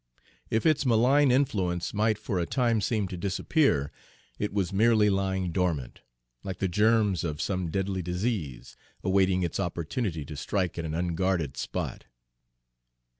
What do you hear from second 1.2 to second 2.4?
influence might for